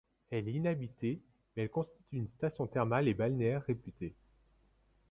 Elle 0.31 0.47
est 0.47 0.53
inhabitée 0.53 1.21
mais 1.55 1.61
elle 1.61 1.69
constitue 1.69 2.03
une 2.17 2.27
station 2.27 2.65
thermale 2.65 3.07
et 3.07 3.13
balnéaire 3.13 3.61
réputée. 3.63 4.15